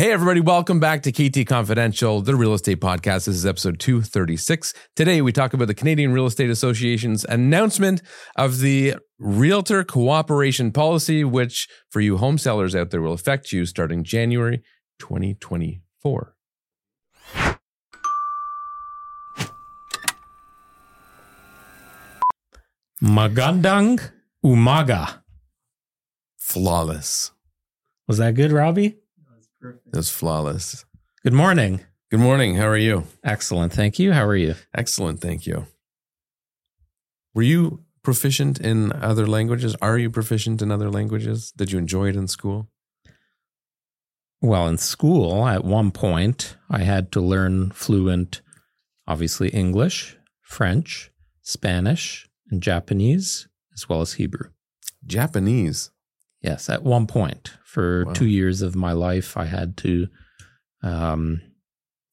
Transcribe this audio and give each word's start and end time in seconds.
Hey, 0.00 0.12
everybody, 0.12 0.40
welcome 0.40 0.80
back 0.80 1.02
to 1.02 1.12
KT 1.12 1.46
Confidential, 1.46 2.22
the 2.22 2.34
real 2.34 2.54
estate 2.54 2.80
podcast. 2.80 3.26
This 3.26 3.36
is 3.36 3.44
episode 3.44 3.78
236. 3.78 4.72
Today, 4.96 5.20
we 5.20 5.30
talk 5.30 5.52
about 5.52 5.68
the 5.68 5.74
Canadian 5.74 6.14
Real 6.14 6.24
Estate 6.24 6.48
Association's 6.48 7.26
announcement 7.26 8.00
of 8.34 8.60
the 8.60 8.94
Realtor 9.18 9.84
Cooperation 9.84 10.72
Policy, 10.72 11.22
which 11.22 11.68
for 11.90 12.00
you 12.00 12.16
home 12.16 12.38
sellers 12.38 12.74
out 12.74 12.88
there 12.90 13.02
will 13.02 13.12
affect 13.12 13.52
you 13.52 13.66
starting 13.66 14.02
January 14.02 14.62
2024. 15.00 16.34
Magandang 23.02 24.00
Umaga. 24.42 25.20
Flawless. 26.38 27.32
Was 28.08 28.16
that 28.16 28.32
good, 28.32 28.50
Robbie? 28.50 28.99
That's 29.92 30.10
flawless. 30.10 30.84
Good 31.22 31.32
morning. 31.32 31.80
Good 32.10 32.20
morning. 32.20 32.56
How 32.56 32.66
are 32.66 32.76
you? 32.76 33.04
Excellent. 33.22 33.72
Thank 33.72 33.98
you. 33.98 34.12
How 34.12 34.24
are 34.24 34.36
you? 34.36 34.54
Excellent. 34.74 35.20
Thank 35.20 35.46
you. 35.46 35.66
Were 37.34 37.42
you 37.42 37.84
proficient 38.02 38.58
in 38.58 38.92
other 38.92 39.26
languages? 39.26 39.76
Are 39.82 39.98
you 39.98 40.10
proficient 40.10 40.62
in 40.62 40.70
other 40.70 40.90
languages? 40.90 41.52
Did 41.54 41.72
you 41.72 41.78
enjoy 41.78 42.08
it 42.08 42.16
in 42.16 42.26
school? 42.26 42.68
Well, 44.40 44.66
in 44.66 44.78
school, 44.78 45.46
at 45.46 45.64
one 45.64 45.90
point, 45.90 46.56
I 46.70 46.80
had 46.84 47.12
to 47.12 47.20
learn 47.20 47.70
fluent, 47.72 48.40
obviously, 49.06 49.50
English, 49.50 50.16
French, 50.40 51.10
Spanish, 51.42 52.28
and 52.50 52.62
Japanese, 52.62 53.46
as 53.74 53.88
well 53.88 54.00
as 54.00 54.14
Hebrew. 54.14 54.50
Japanese. 55.04 55.90
Yes, 56.40 56.70
at 56.70 56.82
one 56.82 57.06
point 57.06 57.58
for 57.72 58.04
Wow. 58.06 58.12
two 58.12 58.26
years 58.26 58.62
of 58.62 58.74
my 58.74 58.92
life, 58.92 59.36
I 59.36 59.44
had 59.44 59.76
to. 59.78 60.08
Um, 60.82 61.40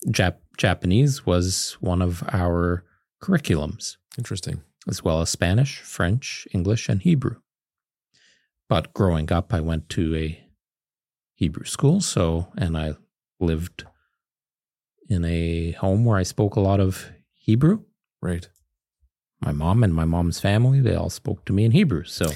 Jap- 0.10 0.42
Japanese 0.58 1.26
was 1.26 1.77
one 1.82 2.02
of 2.02 2.24
our 2.32 2.84
curriculums, 3.24 3.98
Interesting. 4.18 4.62
as 4.88 5.04
well 5.04 5.22
as 5.22 5.30
Spanish, 5.30 5.80
French, 5.80 6.48
English, 6.54 6.88
and 6.90 7.02
Hebrew. 7.02 7.38
But 8.70 8.94
growing 8.94 9.32
up, 9.32 9.54
I 9.54 9.62
went 9.62 9.90
to 9.90 10.16
a 10.16 10.40
Hebrew 11.34 11.66
school, 11.66 12.02
so 12.02 12.52
and 12.58 12.77
I 12.77 12.94
lived 13.40 13.86
in 15.10 15.24
a 15.26 15.71
home 15.71 16.05
where 16.05 16.18
I 16.18 16.24
spoke 16.24 16.55
a 16.55 16.60
lot 16.70 16.80
of 16.80 17.12
Hebrew. 17.34 17.84
Right. 18.21 18.48
My 19.42 19.52
mom 19.54 19.84
and 19.84 19.94
my 19.94 20.05
mom's 20.05 20.40
family, 20.40 20.82
they 20.82 20.96
all 20.96 21.10
spoke 21.10 21.46
to 21.46 21.54
me 21.54 21.64
in 21.66 21.71
Hebrew. 21.71 22.04
So 22.04 22.32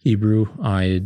Hebrew, 0.00 0.46
I 0.62 1.04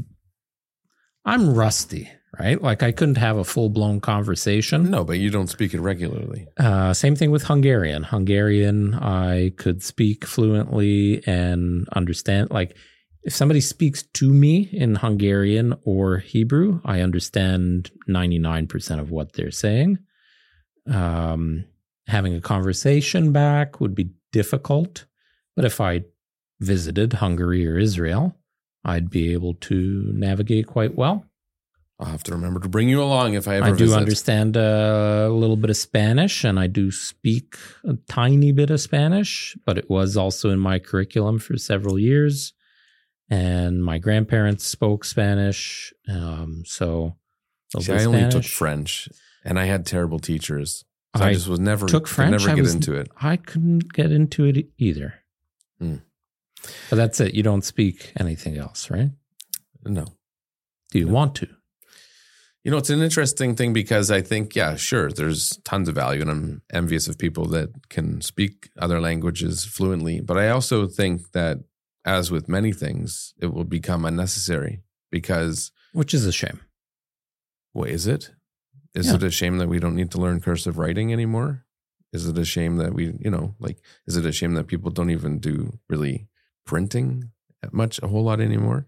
I'm 1.25 1.55
rusty, 1.55 2.11
right? 2.39 2.61
Like 2.61 2.83
I 2.83 2.93
couldn't 2.93 3.17
have 3.17 3.37
a 3.37 3.45
full-blown 3.45 4.01
conversation. 4.01 4.91
No, 4.91 5.05
but 5.05 5.19
you 5.19 5.31
don't 5.31 5.49
speak 5.49 5.75
it 5.75 5.81
regularly. 5.81 6.47
Uh, 6.59 6.93
same 6.93 7.17
thing 7.17 7.31
with 7.31 7.45
Hungarian. 7.45 8.03
Hungarian, 8.03 8.95
I 8.95 9.53
could 9.57 9.83
speak 9.83 10.25
fluently 10.25 11.23
and 11.27 11.89
understand. 11.95 12.51
Like, 12.51 12.77
if 13.25 13.35
somebody 13.35 13.61
speaks 13.61 14.03
to 14.15 14.33
me 14.33 14.69
in 14.73 14.97
Hungarian 14.97 15.75
or 15.85 16.19
Hebrew, 16.19 16.81
I 16.85 17.03
understand 17.03 17.93
99% 18.09 18.99
of 18.99 19.11
what 19.13 19.35
they're 19.35 19.53
saying. 19.53 19.99
Um, 20.91 21.65
having 22.09 22.35
a 22.35 22.41
conversation 22.41 23.31
back 23.31 23.81
would 23.81 23.95
be 23.95 24.11
difficult. 24.33 25.05
But 25.55 25.65
if 25.65 25.81
I 25.81 26.03
visited 26.61 27.13
Hungary 27.15 27.67
or 27.67 27.79
Israel, 27.79 28.35
I'd 28.85 29.11
be 29.11 29.33
able 29.33 29.55
to 29.55 30.11
navigate 30.13 30.67
quite 30.67 30.95
well. 30.97 31.25
I'll 32.01 32.07
have 32.11 32.25
to 32.25 32.33
remember 32.33 32.59
to 32.61 32.69
bring 32.69 32.89
you 32.89 33.01
along 33.01 33.35
if 33.35 33.47
I 33.47 33.57
ever 33.57 33.67
I 33.67 33.71
do 33.71 33.85
visit. 33.85 33.97
understand 33.97 34.57
uh, 34.57 35.27
a 35.29 35.33
little 35.33 35.57
bit 35.57 35.71
of 35.71 35.77
Spanish 35.77 36.43
and 36.43 36.59
I 36.59 36.67
do 36.67 36.91
speak 36.91 37.55
a 37.85 37.95
tiny 38.09 38.51
bit 38.51 38.71
of 38.71 38.81
Spanish, 38.81 39.57
but 39.65 39.79
it 39.79 39.89
was 39.89 40.17
also 40.17 40.51
in 40.51 40.59
my 40.59 40.81
curriculum 40.81 41.39
for 41.39 41.57
several 41.57 41.99
years. 42.01 42.55
And 43.31 43.85
my 43.85 43.99
grandparents 43.99 44.67
spoke 44.67 45.05
Spanish. 45.05 45.93
Um, 46.09 46.65
so 46.67 47.17
See, 47.79 47.93
I 47.93 48.05
only 48.05 48.29
took 48.29 48.45
French, 48.45 49.09
and 49.45 49.59
I 49.59 49.65
had 49.65 49.87
terrible 49.87 50.19
teachers. 50.19 50.85
So 51.17 51.25
I, 51.25 51.29
I 51.29 51.33
just 51.35 51.49
was 51.49 51.61
never 51.61 51.87
took 51.87 52.05
could 52.05 52.15
French. 52.15 52.33
Never 52.33 52.55
get 52.57 52.63
was- 52.63 52.75
into 52.75 52.95
it. 52.95 53.11
I 53.21 53.37
couldn't 53.37 53.93
get 53.93 54.11
into 54.13 54.45
it 54.45 54.67
either. 54.77 55.15
But 56.91 56.97
that's 56.97 57.21
it. 57.21 57.35
You 57.35 57.43
don't 57.43 57.65
speak 57.65 58.13
anything 58.19 58.57
else, 58.57 58.91
right? 58.91 59.11
No. 59.85 60.07
Do 60.91 60.99
you 60.99 61.07
No. 61.07 61.13
want 61.13 61.35
to? 61.37 61.49
You 62.65 62.71
know, 62.71 62.77
it's 62.77 62.91
an 62.91 63.03
interesting 63.03 63.57
thing 63.57 63.73
because 63.73 64.11
I 64.13 64.21
think, 64.23 64.55
yeah, 64.55 64.77
sure, 64.77 65.11
there's 65.11 65.59
tons 65.65 65.89
of 65.89 65.97
value, 65.97 66.21
and 66.21 66.31
I'm 66.31 66.63
envious 66.73 67.09
of 67.09 67.19
people 67.19 67.47
that 67.47 67.89
can 67.89 68.21
speak 68.21 68.71
other 68.79 69.01
languages 69.01 69.65
fluently. 69.65 70.21
But 70.21 70.39
I 70.39 70.49
also 70.51 70.87
think 70.87 71.33
that, 71.33 71.59
as 72.05 72.31
with 72.31 72.49
many 72.49 72.73
things, 72.73 73.35
it 73.41 73.53
will 73.53 73.65
become 73.65 74.05
unnecessary 74.05 74.83
because, 75.11 75.73
Which 75.93 76.15
is 76.15 76.25
a 76.25 76.31
shame. 76.33 76.61
what 77.73 77.89
is 77.89 78.07
it? 78.07 78.31
Is 78.95 79.07
Yeah. 79.09 79.15
it 79.17 79.23
a 79.25 79.31
shame 79.31 79.59
that 79.59 79.69
we 79.69 79.81
don't 79.81 79.97
need 79.97 80.13
to 80.13 80.19
learn 80.21 80.41
cursive 80.41 80.79
writing 80.79 81.13
anymore? 81.13 81.65
Is 82.13 82.27
it 82.29 82.39
a 82.39 82.45
shame 82.45 82.77
that 82.77 82.93
we, 82.95 83.07
you 83.19 83.31
know, 83.31 83.57
like, 83.59 83.81
is 84.07 84.17
it 84.17 84.27
a 84.27 84.33
shame 84.33 84.55
that 84.55 84.67
people 84.69 84.91
don't 84.93 85.11
even 85.11 85.41
do 85.41 85.81
really 85.89 86.29
printing 86.65 87.31
much, 87.71 88.01
a 88.03 88.09
whole 88.09 88.25
lot 88.25 88.41
anymore? 88.41 88.87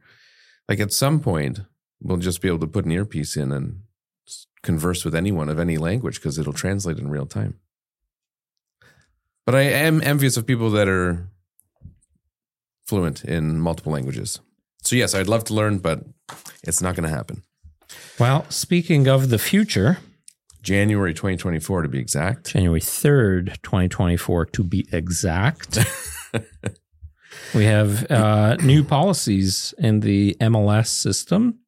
Like, 0.68 0.80
at 0.80 0.92
some 0.92 1.20
point, 1.20 1.60
we'll 2.00 2.18
just 2.18 2.40
be 2.40 2.48
able 2.48 2.60
to 2.60 2.66
put 2.66 2.84
an 2.84 2.92
earpiece 2.92 3.36
in 3.36 3.52
and 3.52 3.80
converse 4.62 5.04
with 5.04 5.14
anyone 5.14 5.48
of 5.48 5.58
any 5.58 5.76
language 5.76 6.16
because 6.16 6.38
it'll 6.38 6.52
translate 6.52 6.98
in 6.98 7.08
real 7.08 7.26
time. 7.26 7.60
But 9.44 9.54
I 9.54 9.62
am 9.62 10.02
envious 10.02 10.36
of 10.36 10.46
people 10.46 10.70
that 10.70 10.88
are 10.88 11.28
fluent 12.86 13.24
in 13.24 13.60
multiple 13.60 13.92
languages. 13.92 14.40
So, 14.82 14.96
yes, 14.96 15.14
I'd 15.14 15.28
love 15.28 15.44
to 15.44 15.54
learn, 15.54 15.78
but 15.78 16.04
it's 16.62 16.80
not 16.80 16.94
going 16.94 17.08
to 17.08 17.14
happen. 17.14 17.42
Well, 18.18 18.46
speaking 18.48 19.06
of 19.06 19.28
the 19.28 19.38
future, 19.38 19.98
January 20.62 21.12
2024 21.12 21.82
to 21.82 21.88
be 21.88 21.98
exact. 21.98 22.52
January 22.52 22.80
3rd, 22.80 23.60
2024, 23.62 24.46
to 24.46 24.64
be 24.64 24.86
exact. 24.92 25.78
we 27.54 27.64
have 27.64 28.10
uh, 28.10 28.56
new 28.56 28.82
policies 28.82 29.74
in 29.78 30.00
the 30.00 30.36
MLS 30.40 30.88
system. 30.88 31.60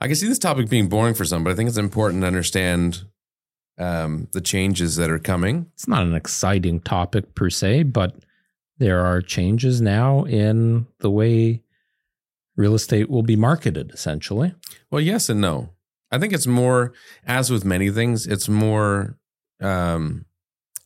I 0.00 0.06
can 0.06 0.16
see 0.16 0.28
this 0.28 0.38
topic 0.38 0.68
being 0.68 0.88
boring 0.88 1.14
for 1.14 1.24
some, 1.24 1.44
but 1.44 1.52
I 1.52 1.54
think 1.54 1.68
it's 1.68 1.78
important 1.78 2.22
to 2.22 2.26
understand 2.26 3.04
um, 3.78 4.28
the 4.32 4.40
changes 4.40 4.96
that 4.96 5.10
are 5.10 5.18
coming. 5.18 5.66
It's 5.74 5.88
not 5.88 6.02
an 6.02 6.14
exciting 6.14 6.80
topic 6.80 7.34
per 7.34 7.50
se, 7.50 7.84
but 7.84 8.16
there 8.78 9.04
are 9.04 9.22
changes 9.22 9.80
now 9.80 10.24
in 10.24 10.86
the 10.98 11.10
way 11.10 11.62
real 12.56 12.74
estate 12.74 13.08
will 13.08 13.22
be 13.22 13.36
marketed, 13.36 13.90
essentially. 13.92 14.54
Well, 14.90 15.00
yes 15.00 15.28
and 15.28 15.40
no. 15.40 15.70
I 16.10 16.18
think 16.18 16.32
it's 16.32 16.46
more, 16.46 16.92
as 17.26 17.50
with 17.50 17.64
many 17.64 17.90
things, 17.90 18.26
it's 18.26 18.48
more 18.48 19.18
um, 19.60 20.26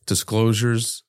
disclosures, 0.05 1.03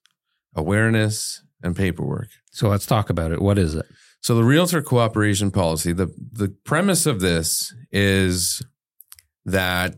awareness, 0.54 1.43
and 1.62 1.77
paperwork. 1.77 2.28
So 2.50 2.69
let's 2.69 2.87
talk 2.87 3.11
about 3.11 3.33
it. 3.33 3.41
What 3.41 3.59
is 3.59 3.75
it? 3.75 3.87
So 4.21 4.34
the 4.34 4.45
realtor 4.45 4.83
cooperation 4.83 5.50
policy, 5.50 5.93
the 5.93 6.12
the 6.33 6.55
premise 6.65 7.06
of 7.06 7.21
this 7.21 7.75
is 7.91 8.62
that 9.45 9.97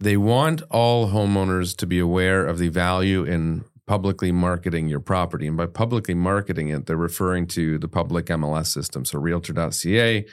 they 0.00 0.16
want 0.16 0.62
all 0.70 1.08
homeowners 1.08 1.76
to 1.76 1.86
be 1.86 1.98
aware 1.98 2.46
of 2.46 2.58
the 2.58 2.68
value 2.68 3.24
in 3.24 3.64
publicly 3.86 4.32
marketing 4.32 4.88
your 4.88 5.00
property. 5.00 5.46
And 5.46 5.56
by 5.56 5.66
publicly 5.66 6.14
marketing 6.14 6.68
it, 6.68 6.86
they're 6.86 6.96
referring 6.96 7.46
to 7.48 7.78
the 7.78 7.88
public 7.88 8.26
MLS 8.26 8.68
system, 8.68 9.04
so 9.04 9.18
realtor.ca 9.18 10.24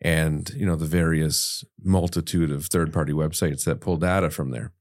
and 0.00 0.50
you 0.54 0.66
know 0.66 0.76
the 0.76 0.86
various 0.86 1.64
multitude 1.82 2.52
of 2.52 2.66
third-party 2.66 3.12
websites 3.12 3.64
that 3.64 3.80
pull 3.80 3.96
data 3.96 4.30
from 4.30 4.50
there. 4.50 4.72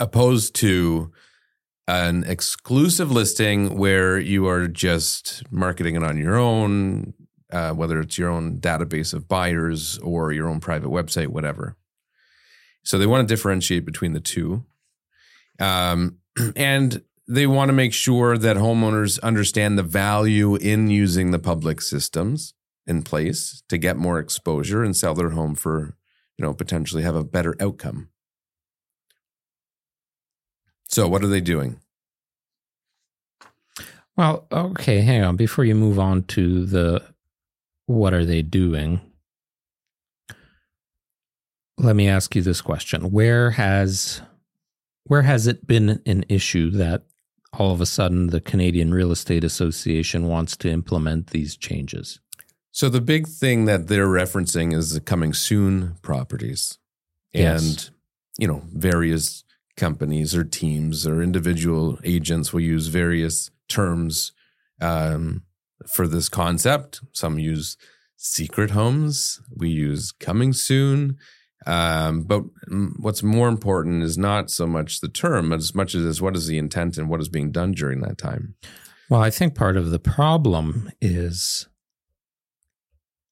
Opposed 0.00 0.54
to 0.56 1.12
an 1.88 2.24
exclusive 2.24 3.12
listing 3.12 3.78
where 3.78 4.18
you 4.18 4.48
are 4.48 4.66
just 4.66 5.42
marketing 5.50 5.94
it 5.94 6.02
on 6.02 6.18
your 6.18 6.36
own, 6.36 7.14
uh, 7.52 7.72
whether 7.72 8.00
it's 8.00 8.18
your 8.18 8.30
own 8.30 8.58
database 8.58 9.14
of 9.14 9.28
buyers 9.28 9.98
or 9.98 10.32
your 10.32 10.48
own 10.48 10.58
private 10.60 10.90
website, 10.90 11.28
whatever. 11.28 11.76
So 12.82 12.98
they 12.98 13.06
want 13.06 13.28
to 13.28 13.32
differentiate 13.32 13.84
between 13.84 14.12
the 14.12 14.20
two. 14.20 14.64
Um, 15.60 16.18
and 16.56 17.02
they 17.28 17.46
want 17.46 17.68
to 17.68 17.72
make 17.72 17.92
sure 17.92 18.38
that 18.38 18.56
homeowners 18.56 19.20
understand 19.22 19.78
the 19.78 19.82
value 19.82 20.56
in 20.56 20.88
using 20.88 21.30
the 21.30 21.38
public 21.38 21.80
systems 21.80 22.54
in 22.86 23.02
place 23.02 23.62
to 23.68 23.78
get 23.78 23.96
more 23.96 24.18
exposure 24.18 24.84
and 24.84 24.96
sell 24.96 25.14
their 25.14 25.30
home 25.30 25.54
for, 25.54 25.96
you 26.36 26.44
know, 26.44 26.54
potentially 26.54 27.02
have 27.02 27.16
a 27.16 27.24
better 27.24 27.54
outcome. 27.60 28.08
So, 30.88 31.08
what 31.08 31.22
are 31.22 31.28
they 31.28 31.40
doing? 31.40 31.80
Well, 34.16 34.46
okay, 34.50 35.00
hang 35.00 35.22
on. 35.22 35.36
Before 35.36 35.64
you 35.64 35.74
move 35.74 35.98
on 35.98 36.22
to 36.24 36.64
the 36.64 37.02
what 37.86 38.14
are 38.14 38.24
they 38.24 38.42
doing? 38.42 39.00
let 41.78 41.96
me 41.96 42.08
ask 42.08 42.34
you 42.34 42.42
this 42.42 42.60
question: 42.60 43.10
Where 43.10 43.52
has 43.52 44.22
where 45.04 45.22
has 45.22 45.46
it 45.46 45.66
been 45.66 46.02
an 46.06 46.24
issue 46.28 46.70
that 46.72 47.04
all 47.52 47.72
of 47.72 47.80
a 47.80 47.86
sudden 47.86 48.28
the 48.28 48.40
Canadian 48.40 48.92
Real 48.92 49.12
Estate 49.12 49.44
Association 49.44 50.26
wants 50.26 50.56
to 50.58 50.70
implement 50.70 51.28
these 51.28 51.56
changes? 51.56 52.20
So 52.72 52.88
the 52.88 53.00
big 53.00 53.26
thing 53.26 53.64
that 53.66 53.88
they're 53.88 54.08
referencing 54.08 54.74
is 54.74 54.92
the 54.92 55.00
coming 55.00 55.32
soon 55.32 55.96
properties. 56.02 56.78
Yes. 57.32 57.62
And, 57.62 57.90
you 58.38 58.46
know, 58.46 58.62
various 58.66 59.44
companies 59.76 60.34
or 60.34 60.44
teams 60.44 61.06
or 61.06 61.22
individual 61.22 61.98
agents 62.04 62.52
will 62.52 62.60
use 62.60 62.88
various 62.88 63.50
terms 63.68 64.32
um, 64.80 65.42
for 65.86 66.06
this 66.06 66.28
concept. 66.28 67.00
Some 67.12 67.38
use 67.38 67.76
secret 68.16 68.70
homes, 68.70 69.40
we 69.54 69.68
use 69.68 70.12
coming 70.12 70.52
soon. 70.52 71.18
Um, 71.66 72.22
but 72.22 72.42
what's 72.98 73.22
more 73.22 73.48
important 73.48 74.02
is 74.02 74.16
not 74.16 74.50
so 74.50 74.66
much 74.66 75.00
the 75.00 75.08
term 75.08 75.52
as 75.52 75.74
much 75.74 75.94
as 75.94 76.22
what 76.22 76.36
is 76.36 76.46
the 76.46 76.58
intent 76.58 76.96
and 76.96 77.08
what 77.08 77.20
is 77.20 77.28
being 77.28 77.50
done 77.50 77.72
during 77.72 78.00
that 78.00 78.18
time. 78.18 78.54
Well, 79.10 79.20
I 79.20 79.30
think 79.30 79.54
part 79.54 79.76
of 79.76 79.90
the 79.90 79.98
problem 79.98 80.90
is 81.00 81.68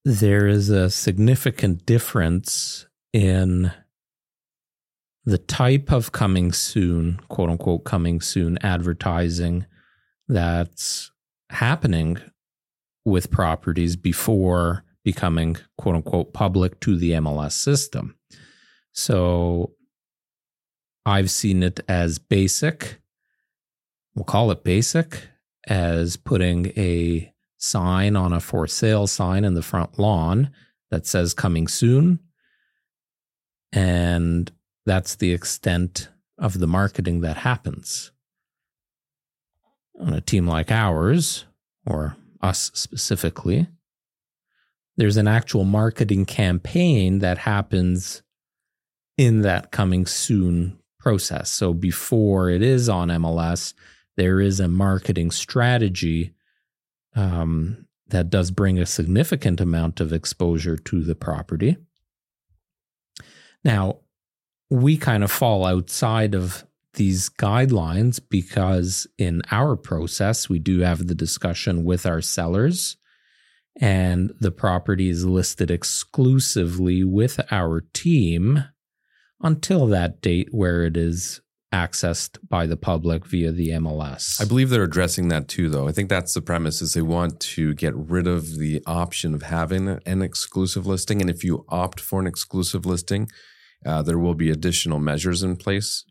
there 0.05 0.46
is 0.46 0.69
a 0.69 0.91
significant 0.91 1.87
difference 1.87 2.87
in 3.12 3.73
the 5.25 5.38
type 5.38 5.91
of 5.91 6.12
coming 6.12 6.53
soon, 6.53 7.21
quote 7.29 7.50
unquote, 7.50 7.85
coming 7.85 8.21
soon 8.21 8.59
advertising 8.62 9.67
that's 10.29 11.11
happening 11.50 12.19
with 13.05 13.31
properties 13.31 13.97
before 13.97 14.85
becoming 15.05 15.56
quote 15.76 15.97
unquote 15.97 16.32
public 16.32 16.81
to 16.81 16.97
the 16.97 17.12
MLS 17.12 17.53
system. 17.53 18.17
So 18.93 19.73
I've 21.06 21.31
seen 21.31 21.62
it 21.62 21.81
as 21.88 22.19
basic. 22.19 23.00
We'll 24.15 24.25
call 24.25 24.50
it 24.50 24.65
basic 24.65 25.29
as 25.67 26.17
putting 26.17 26.67
a 26.79 27.32
sign 27.59 28.17
on 28.17 28.32
a 28.32 28.41
for 28.41 28.67
sale 28.67 29.06
sign 29.06 29.44
in 29.44 29.55
the 29.55 29.62
front 29.62 29.99
lawn 29.99 30.50
that 30.91 31.06
says 31.06 31.35
coming 31.35 31.67
soon. 31.67 32.20
And 33.73 34.50
that's 34.86 35.16
the 35.16 35.32
extent 35.32 36.08
of 36.38 36.58
the 36.58 36.66
marketing 36.66 37.20
that 37.20 37.38
happens. 37.38 38.12
On 40.00 40.12
a 40.12 40.20
team 40.20 40.46
like 40.46 40.70
ours, 40.70 41.46
or 41.86 42.16
us 42.40 42.70
specifically, 42.75 43.69
there's 44.96 45.16
an 45.16 45.28
actual 45.28 45.64
marketing 45.64 46.25
campaign 46.25 47.20
that 47.20 47.38
happens 47.38 48.22
in 49.16 49.42
that 49.42 49.70
coming 49.70 50.06
soon 50.06 50.78
process. 50.98 51.50
So 51.50 51.72
before 51.72 52.48
it 52.48 52.62
is 52.62 52.88
on 52.88 53.08
MLS, 53.08 53.75
there 54.16 54.40
is 54.40 54.60
a 54.60 54.69
marketing 54.69 55.31
strategy 55.31 56.34
um, 57.14 57.86
that 58.08 58.31
does 58.31 58.50
bring 58.50 58.78
a 58.78 58.86
significant 58.86 59.60
amount 59.60 60.00
of 60.00 60.12
exposure 60.12 60.76
to 60.76 61.02
the 61.02 61.14
property. 61.14 61.76
Now, 63.64 64.00
we 64.75 64.97
kind 64.97 65.23
of 65.23 65.31
fall 65.31 65.65
outside 65.65 66.35
of 66.35 66.67
these 66.94 67.29
guidelines 67.29 68.21
because 68.29 69.06
in 69.19 69.41
our 69.53 69.76
process, 69.76 70.49
we 70.49 70.59
do 70.59 70.81
have 70.81 71.06
the 71.06 71.15
discussion 71.15 71.85
with 71.85 72.06
our 72.06 72.21
sellers, 72.21 72.97
and 73.81 74.32
the 74.41 74.50
property 74.50 75.09
is 75.09 75.25
listed 75.25 75.71
exclusively 75.71 77.05
with 77.05 77.41
our 77.53 77.82
team 77.93 78.65
until 79.41 79.87
that 79.87 80.21
date 80.21 80.49
where 80.50 80.85
it 80.85 80.97
is 80.97 81.41
accessed 81.73 82.38
by 82.49 82.67
the 82.67 82.77
public 82.77 83.27
via 83.27 83.53
the 83.53 83.70
MLS. 83.70 84.41
I 84.41 84.44
believe 84.44 84.70
they're 84.70 84.85
addressing 84.85 85.29
that 85.29 85.49
too, 85.49 85.69
though. 85.69 85.88
I 85.88 85.93
think 85.93 86.09
that's 86.09 86.35
the 86.35 86.41
premise 86.41 86.81
is 86.82 86.94
they 86.94 87.03
want 87.03 87.41
to 87.41 87.75
get 87.75 87.94
rid 87.97 88.27
of 88.27 88.59
the 88.59 88.82
option 88.87 89.35
of 89.35 89.43
having 89.43 90.00
an 90.06 90.23
exclusive 90.23 90.87
listing. 90.87 91.20
And 91.20 91.31
if 91.31 91.43
you 91.44 91.65
opt 91.69 92.00
for 92.00 92.20
an 92.20 92.29
exclusive 92.29 92.87
listing, 92.87 93.29
uh, 93.84 94.02
there 94.02 94.19
will 94.19 94.34
be 94.34 94.50
additional 94.50 94.98
measures 94.98 95.42
in 95.42 95.56
place 95.56 96.04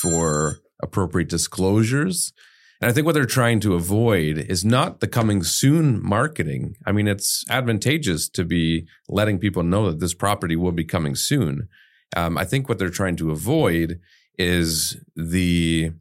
for 0.00 0.58
appropriate 0.82 1.28
disclosures. 1.28 2.32
And 2.80 2.90
I 2.90 2.92
think 2.92 3.06
what 3.06 3.14
they're 3.14 3.24
trying 3.24 3.60
to 3.60 3.74
avoid 3.74 4.38
is 4.38 4.64
not 4.64 5.00
the 5.00 5.08
coming 5.08 5.42
soon 5.42 6.02
marketing. 6.06 6.76
I 6.84 6.92
mean, 6.92 7.08
it's 7.08 7.44
advantageous 7.48 8.28
to 8.30 8.44
be 8.44 8.86
letting 9.08 9.38
people 9.38 9.62
know 9.62 9.90
that 9.90 10.00
this 10.00 10.14
property 10.14 10.56
will 10.56 10.72
be 10.72 10.84
coming 10.84 11.14
soon. 11.14 11.68
Um, 12.14 12.36
I 12.36 12.44
think 12.44 12.68
what 12.68 12.78
they're 12.78 12.90
trying 12.90 13.16
to 13.16 13.30
avoid 13.30 14.00
is 14.38 15.00
the 15.16 15.92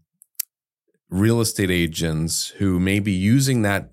real 1.09 1.39
estate 1.39 1.71
agents 1.71 2.49
who 2.57 2.79
may 2.79 2.99
be 2.99 3.13
using 3.13 3.61
that 3.61 3.91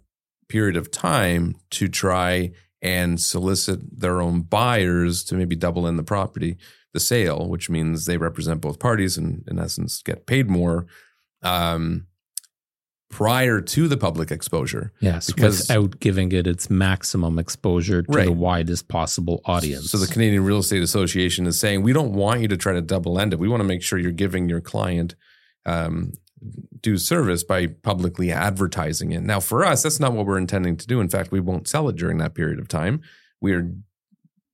period 0.49 0.77
of 0.77 0.91
time 0.91 1.55
to 1.71 1.89
try 1.89 2.51
and 2.83 3.21
solicit 3.21 4.01
their 4.01 4.21
own 4.21 4.41
buyers 4.43 5.23
to 5.25 5.37
maybe 5.37 5.55
double 5.55 5.87
in 5.87 5.97
the 5.97 6.03
property 6.03 6.59
the 6.93 7.01
sale, 7.01 7.49
which 7.49 7.71
means 7.71 8.05
they 8.05 8.17
represent 8.19 8.61
both 8.61 8.79
parties 8.79 9.17
and 9.17 9.45
in 9.49 9.59
essence 9.59 10.03
get 10.03 10.27
paid 10.27 10.51
more 10.51 10.87
um, 11.43 12.07
prior 13.11 13.61
to 13.61 13.89
the 13.89 13.97
public 13.97 14.31
exposure. 14.31 14.93
Yes, 15.01 15.31
because- 15.31 15.61
without 15.61 16.01
giving 16.01 16.33
it 16.33 16.47
its 16.47 16.71
maximum 16.71 17.39
exposure 17.39 18.03
to 18.03 18.11
Right. 18.13 18.25
the 18.27 18.33
widest 18.33 18.89
possible 18.89 19.41
audience. 19.45 19.91
So 19.91 19.99
the 19.99 20.07
Canadian 20.07 20.45
Real 20.45 20.59
Estate 20.59 20.83
Association 20.83 21.47
is 21.47 21.59
saying 21.61 21.83
we 21.83 21.93
don't 21.93 22.13
want 22.13 22.41
you 22.41 22.49
to 22.49 22.57
try 22.57 22.73
to 22.73 22.81
double 22.83 23.19
end 23.19 23.33
it. 23.33 23.39
We 23.39 23.49
want 23.49 23.61
to 23.61 23.69
make 23.69 23.83
sure 23.83 23.99
you're 23.99 24.13
giving 24.13 24.49
your 24.49 24.61
client 24.61 25.15
um, 25.67 26.13
due 26.81 26.99
service 26.99 27.45
by 27.45 27.69
publicly 27.69 28.33
advertising 28.33 29.13
it. 29.13 29.23
Now, 29.23 29.39
for 29.41 29.65
us, 29.65 29.83
that's 29.85 30.01
not 30.01 30.13
what 30.13 30.27
we're 30.27 30.39
intending 30.39 30.77
to 30.79 30.87
do. 30.87 31.01
In 31.01 31.09
fact, 31.09 31.31
we 31.31 31.39
won't 31.39 31.69
sell 31.69 31.89
it 31.89 31.97
during 31.97 32.19
that 32.19 32.35
period 32.35 32.59
of 32.59 32.67
time. 32.67 33.01
We 33.41 33.53
are 33.53 33.73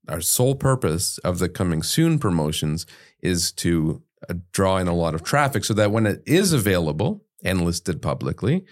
our 0.09 0.21
sole 0.21 0.55
purpose 0.55 1.19
of 1.19 1.39
the 1.39 1.49
coming 1.49 1.83
soon 1.83 2.19
promotions 2.19 2.87
is 3.21 3.53
to 3.53 4.03
uh, 4.29 4.35
draw 4.53 4.79
in 4.79 4.89
a 4.89 4.95
lot 4.95 5.15
of 5.15 5.23
traffic 5.23 5.65
so 5.65 5.75
that 5.75 5.91
when 5.91 6.07
it 6.07 6.23
is 6.27 6.53
available 6.53 7.25
and 7.45 7.65
listed 7.65 8.03
publicly, 8.03 8.65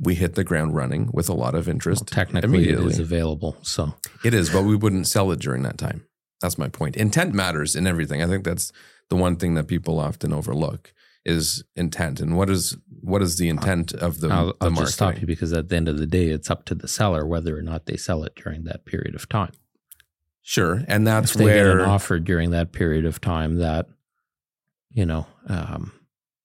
we 0.00 0.14
hit 0.14 0.34
the 0.34 0.44
ground 0.44 0.74
running 0.74 1.10
with 1.12 1.28
a 1.28 1.34
lot 1.34 1.54
of 1.54 1.68
interest. 1.68 2.02
Well, 2.02 2.24
technically, 2.24 2.68
it 2.68 2.78
is 2.78 2.98
available. 2.98 3.56
So 3.62 3.94
It 4.24 4.34
is, 4.34 4.50
but 4.50 4.62
we 4.62 4.76
wouldn't 4.76 5.06
sell 5.06 5.30
it 5.32 5.40
during 5.40 5.62
that 5.62 5.78
time. 5.78 6.04
That's 6.40 6.58
my 6.58 6.68
point. 6.68 6.96
Intent 6.96 7.34
matters 7.34 7.74
in 7.74 7.86
everything. 7.86 8.22
I 8.22 8.26
think 8.26 8.44
that's 8.44 8.72
the 9.08 9.16
one 9.16 9.36
thing 9.36 9.54
that 9.54 9.66
people 9.66 9.98
often 9.98 10.32
overlook 10.32 10.92
is 11.24 11.64
intent 11.76 12.20
and 12.20 12.36
what 12.36 12.48
is 12.48 12.76
what 13.00 13.20
is 13.22 13.36
the 13.36 13.48
intent 13.48 13.92
of 13.92 14.20
the, 14.20 14.28
I'll, 14.28 14.46
the 14.46 14.56
I'll 14.62 14.70
just 14.70 14.94
stop 14.94 15.20
you 15.20 15.26
because 15.26 15.52
at 15.52 15.68
the 15.68 15.76
end 15.76 15.88
of 15.88 15.98
the 15.98 16.06
day, 16.06 16.28
it's 16.28 16.50
up 16.50 16.64
to 16.66 16.74
the 16.74 16.88
seller 16.88 17.26
whether 17.26 17.58
or 17.58 17.62
not 17.62 17.86
they 17.86 17.96
sell 17.96 18.22
it 18.24 18.34
during 18.36 18.64
that 18.64 18.86
period 18.86 19.14
of 19.14 19.28
time. 19.28 19.52
Sure, 20.48 20.82
and 20.88 21.06
that's 21.06 21.32
if 21.32 21.36
they 21.36 21.44
where 21.44 21.74
get 21.74 21.82
an 21.82 21.90
offer 21.90 22.18
during 22.18 22.52
that 22.52 22.72
period 22.72 23.04
of 23.04 23.20
time 23.20 23.56
that 23.56 23.84
you 24.90 25.04
know 25.04 25.26
um, 25.46 25.92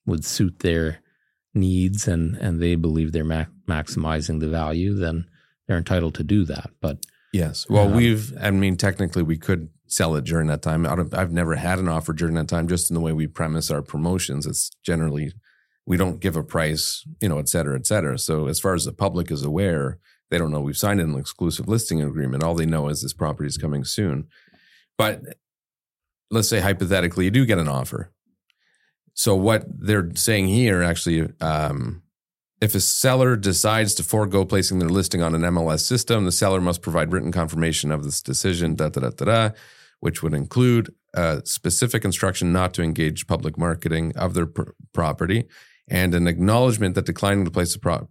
would 0.06 0.26
suit 0.26 0.60
their 0.60 1.00
needs 1.54 2.06
and 2.06 2.36
and 2.36 2.62
they 2.62 2.76
believe 2.76 3.14
they're 3.14 3.24
ma- 3.24 3.46
maximizing 3.66 4.42
the 4.42 4.50
value, 4.50 4.94
then 4.94 5.24
they're 5.68 5.78
entitled 5.78 6.16
to 6.16 6.24
do 6.26 6.44
that. 6.44 6.72
But 6.82 6.98
yes. 7.32 7.66
Well, 7.70 7.88
Um, 7.88 7.96
we've. 7.96 8.34
I 8.42 8.52
mean, 8.52 8.76
technically, 8.76 9.24
we 9.24 9.38
could 9.38 9.70
sell 9.88 10.16
it 10.18 10.26
during 10.26 10.48
that 10.48 10.62
time. 10.62 10.86
I 10.86 10.96
don't, 10.96 11.14
I've 11.14 11.32
never 11.32 11.56
had 11.56 11.80
an 11.80 11.88
offer 11.88 12.12
during 12.12 12.36
that 12.36 12.50
time. 12.50 12.68
Just 12.68 12.92
in 12.92 12.96
the 12.96 13.00
way 13.00 13.14
we 13.14 13.28
premise 13.28 13.72
our 13.72 13.82
promotions, 13.82 14.46
it's 14.46 14.70
generally 14.84 15.32
we 15.86 15.96
don't 15.96 16.20
give 16.20 16.36
a 16.36 16.44
price, 16.44 17.08
you 17.22 17.30
know, 17.30 17.40
et 17.40 17.48
cetera, 17.48 17.78
et 17.80 17.88
cetera. 17.88 18.20
So 18.20 18.48
as 18.48 18.60
far 18.60 18.74
as 18.74 18.84
the 18.84 18.92
public 18.92 19.32
is 19.32 19.44
aware, 19.44 20.00
they 20.34 20.40
don't 20.40 20.50
know 20.50 20.62
we've 20.62 20.76
signed 20.76 21.00
an 21.00 21.16
exclusive 21.16 21.68
listing 21.68 22.02
agreement. 22.02 22.42
All 22.42 22.56
they 22.56 22.66
know 22.66 22.90
is 22.90 23.04
this 23.04 23.14
property 23.14 23.46
is 23.46 23.56
coming 23.56 23.84
soon. 23.84 24.28
But 24.98 25.22
let's 26.32 26.50
say 26.50 26.60
hypothetically 26.60 27.26
you 27.26 27.32
do 27.32 27.46
get 27.46 27.60
an 27.60 27.68
offer. 27.68 28.12
So 29.14 29.36
what 29.36 29.66
they're 29.70 30.10
saying 30.16 30.48
here 30.48 30.82
actually, 30.82 31.32
um, 31.40 32.02
if 32.62 32.74
a 32.74 32.80
seller 32.80 33.36
decides 33.36 33.94
to 33.94 34.04
forego 34.04 34.44
placing 34.44 34.80
their 34.80 34.90
listing 34.90 35.22
on 35.22 35.36
an 35.36 35.42
MLS 35.42 35.82
system, 35.82 36.26
the 36.26 36.32
seller 36.32 36.60
must 36.60 36.82
provide 36.82 37.14
written 37.14 37.32
confirmation 37.32 37.92
of 37.92 38.04
this 38.04 38.20
decision, 38.20 38.74
da 38.74 38.90
da 38.90 39.02
da 39.02 39.10
da 39.12 39.26
da, 39.26 39.56
which 40.00 40.24
would 40.24 40.34
include 40.34 40.96
a 41.14 41.44
specific 41.46 42.04
instruction 42.04 42.52
not 42.52 42.74
to 42.74 42.82
engage 42.82 43.28
public 43.28 43.56
marketing 43.56 44.14
of 44.16 44.34
their 44.34 44.48
pr- 44.48 44.72
property 44.94 45.46
and 45.88 46.16
an 46.16 46.26
acknowledgement 46.26 46.96
that 46.96 47.06
declining 47.06 47.46
to 47.46 47.52
place 47.52 47.74
the 47.74 47.80
pro- 47.80 48.10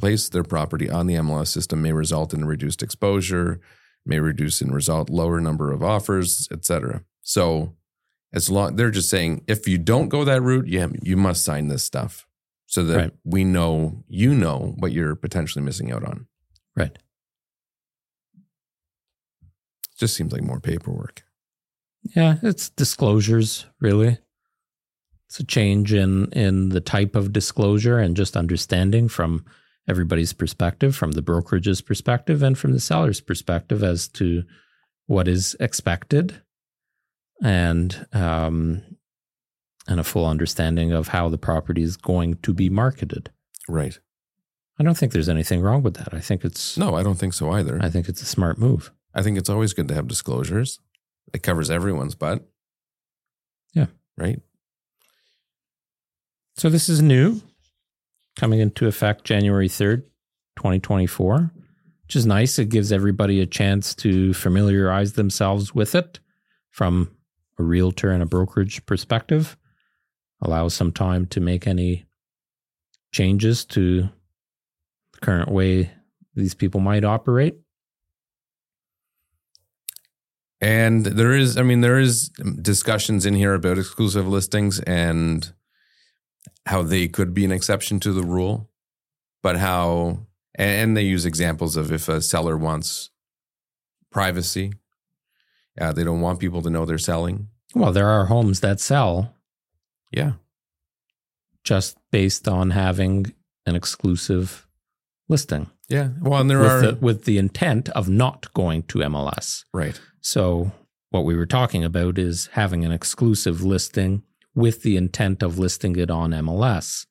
place 0.00 0.28
their 0.28 0.42
property 0.42 0.88
on 0.90 1.06
the 1.06 1.14
MLS 1.14 1.48
system 1.48 1.82
may 1.82 1.92
result 1.92 2.32
in 2.34 2.44
reduced 2.44 2.82
exposure, 2.82 3.60
may 4.06 4.18
reduce 4.18 4.60
in 4.62 4.72
result 4.72 5.10
lower 5.10 5.40
number 5.40 5.70
of 5.72 5.82
offers, 5.82 6.48
etc. 6.50 7.04
So 7.22 7.76
as 8.32 8.48
long 8.50 8.76
they're 8.76 8.90
just 8.90 9.10
saying 9.10 9.44
if 9.46 9.68
you 9.68 9.76
don't 9.78 10.08
go 10.08 10.24
that 10.24 10.40
route, 10.42 10.66
yeah, 10.68 10.88
you 11.02 11.16
must 11.16 11.44
sign 11.44 11.68
this 11.68 11.84
stuff 11.84 12.26
so 12.66 12.84
that 12.84 12.96
Right. 12.96 13.12
we 13.24 13.44
know 13.44 14.04
you 14.08 14.34
know 14.34 14.74
what 14.78 14.92
you're 14.92 15.16
potentially 15.16 15.64
missing 15.64 15.92
out 15.92 16.04
on. 16.04 16.26
right, 16.76 16.96
Just 19.98 20.16
seems 20.16 20.32
like 20.32 20.42
more 20.42 20.60
paperwork. 20.60 21.24
Yeah, 22.16 22.36
it's 22.42 22.70
disclosures, 22.70 23.66
really. 23.80 24.18
It's 25.28 25.40
a 25.40 25.44
change 25.44 25.92
in 25.92 26.30
in 26.32 26.70
the 26.70 26.80
type 26.80 27.14
of 27.14 27.32
disclosure 27.32 27.98
and 27.98 28.16
just 28.16 28.36
understanding 28.36 29.08
from 29.08 29.44
everybody's 29.90 30.32
perspective, 30.32 30.96
from 30.96 31.12
the 31.12 31.22
brokerage's 31.22 31.82
perspective 31.82 32.42
and 32.42 32.56
from 32.56 32.72
the 32.72 32.80
seller's 32.80 33.20
perspective 33.20 33.82
as 33.82 34.08
to 34.08 34.44
what 35.06 35.26
is 35.28 35.56
expected 35.58 36.40
and 37.42 38.06
um, 38.12 38.82
and 39.88 39.98
a 39.98 40.04
full 40.04 40.26
understanding 40.26 40.92
of 40.92 41.08
how 41.08 41.28
the 41.28 41.38
property 41.38 41.82
is 41.82 41.96
going 41.96 42.36
to 42.36 42.54
be 42.54 42.70
marketed. 42.70 43.30
Right. 43.68 43.98
I 44.78 44.84
don't 44.84 44.96
think 44.96 45.12
there's 45.12 45.28
anything 45.28 45.60
wrong 45.60 45.82
with 45.82 45.94
that. 45.94 46.14
I 46.14 46.20
think 46.20 46.44
it's 46.44 46.78
No, 46.78 46.94
I 46.94 47.02
don't 47.02 47.18
think 47.18 47.34
so 47.34 47.50
either. 47.50 47.78
I 47.82 47.90
think 47.90 48.08
it's 48.08 48.22
a 48.22 48.26
smart 48.26 48.56
move. 48.56 48.92
I 49.12 49.22
think 49.22 49.36
it's 49.36 49.50
always 49.50 49.72
good 49.72 49.88
to 49.88 49.94
have 49.94 50.06
disclosures. 50.06 50.78
It 51.34 51.42
covers 51.42 51.70
everyone's 51.70 52.14
butt. 52.14 52.48
Yeah. 53.74 53.86
Right. 54.16 54.40
So 56.56 56.68
this 56.68 56.88
is 56.88 57.02
new, 57.02 57.40
coming 58.36 58.60
into 58.60 58.86
effect 58.86 59.24
January 59.24 59.68
3rd, 59.68 60.02
2024, 60.56 61.52
which 62.04 62.16
is 62.16 62.26
nice. 62.26 62.58
It 62.58 62.68
gives 62.68 62.92
everybody 62.92 63.40
a 63.40 63.46
chance 63.46 63.94
to 63.96 64.32
familiarize 64.34 65.14
themselves 65.14 65.74
with 65.74 65.94
it 65.94 66.20
from 66.70 67.10
a 67.58 67.62
realtor 67.62 68.10
and 68.10 68.22
a 68.22 68.26
brokerage 68.26 68.84
perspective. 68.86 69.56
Allows 70.42 70.74
some 70.74 70.92
time 70.92 71.26
to 71.26 71.40
make 71.40 71.66
any 71.66 72.06
changes 73.12 73.64
to 73.66 74.08
the 75.12 75.20
current 75.20 75.50
way 75.50 75.90
these 76.34 76.54
people 76.54 76.80
might 76.80 77.04
operate. 77.04 77.56
And 80.60 81.06
there 81.06 81.32
is, 81.32 81.56
I 81.56 81.62
mean, 81.62 81.80
there 81.80 81.98
is 81.98 82.28
discussions 82.60 83.24
in 83.24 83.34
here 83.34 83.54
about 83.54 83.78
exclusive 83.78 84.28
listings 84.28 84.78
and 84.80 85.52
how 86.66 86.82
they 86.82 87.08
could 87.08 87.32
be 87.34 87.44
an 87.44 87.52
exception 87.52 88.00
to 88.00 88.12
the 88.12 88.22
rule, 88.22 88.68
but 89.42 89.56
how, 89.56 90.26
and 90.54 90.96
they 90.96 91.02
use 91.02 91.24
examples 91.26 91.76
of 91.76 91.90
if 91.92 92.08
a 92.08 92.20
seller 92.20 92.56
wants 92.56 93.10
privacy, 94.10 94.72
uh, 95.80 95.92
they 95.92 96.04
don't 96.04 96.20
want 96.20 96.40
people 96.40 96.62
to 96.62 96.70
know 96.70 96.84
they're 96.84 96.98
selling. 96.98 97.48
Well, 97.74 97.92
there 97.92 98.08
are 98.08 98.26
homes 98.26 98.60
that 98.60 98.80
sell 98.80 99.34
Yeah. 100.12 100.32
just 101.64 101.96
based 102.10 102.48
on 102.48 102.70
having 102.70 103.32
an 103.66 103.76
exclusive 103.76 104.66
listing. 105.28 105.70
Yeah. 105.88 106.10
Well, 106.20 106.40
and 106.40 106.50
there 106.50 106.58
with 106.58 106.70
are, 106.70 106.80
the, 106.92 106.94
with 106.96 107.24
the 107.24 107.38
intent 107.38 107.88
of 107.90 108.08
not 108.08 108.52
going 108.54 108.82
to 108.84 108.98
MLS. 109.00 109.64
right. 109.72 109.98
So 110.20 110.72
what 111.10 111.24
we 111.24 111.34
were 111.34 111.46
talking 111.46 111.82
about 111.84 112.18
is 112.18 112.48
having 112.52 112.84
an 112.84 112.92
exclusive 112.92 113.62
listing 113.62 114.22
with 114.54 114.82
the 114.82 114.96
intent 114.96 115.42
of 115.42 115.58
listing 115.58 115.96
it 115.96 116.10
on 116.10 116.30
MLS. 116.30 117.06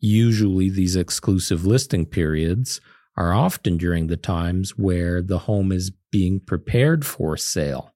Usually 0.00 0.70
these 0.70 0.96
exclusive 0.96 1.66
listing 1.66 2.06
periods 2.06 2.80
are 3.16 3.32
often 3.32 3.76
during 3.76 4.06
the 4.06 4.16
times 4.16 4.78
where 4.78 5.20
the 5.20 5.40
home 5.40 5.72
is 5.72 5.90
being 6.10 6.40
prepared 6.40 7.04
for 7.04 7.36
sale 7.36 7.92